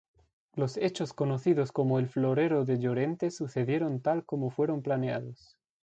[0.55, 5.59] Los hechos conocidos como El Florero de Llorente sucedieron tal como fueron planeados.